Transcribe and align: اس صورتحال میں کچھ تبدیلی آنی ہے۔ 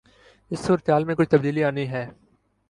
اس 0.51 0.59
صورتحال 0.59 1.03
میں 1.03 1.15
کچھ 1.15 1.29
تبدیلی 1.29 1.63
آنی 1.63 1.87
ہے۔ 1.87 2.05